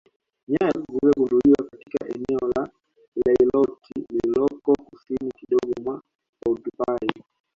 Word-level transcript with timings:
Nyayo 0.49 0.71
zilizogunduliwa 0.79 1.63
katika 1.71 2.07
eneo 2.15 2.51
la 2.55 2.69
Laetoli 3.25 3.75
lililoko 4.09 4.75
kusini 4.85 5.31
kidogo 5.37 5.73
mwa 5.83 6.01
Oltupai 6.45 7.11